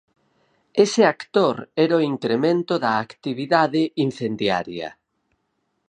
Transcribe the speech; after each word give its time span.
Ese 0.83 1.01
actor 1.15 1.55
era 1.83 1.99
o 1.99 2.05
incremento 2.13 2.73
da 2.83 2.91
actividade 3.05 3.81
incendiaria. 4.05 4.89